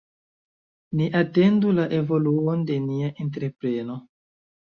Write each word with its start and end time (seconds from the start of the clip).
Ni 1.01 1.09
atendu 1.19 1.73
la 1.81 1.85
evoluon 1.99 2.65
de 2.71 2.79
nia 2.87 3.11
entrepreno. 3.27 4.01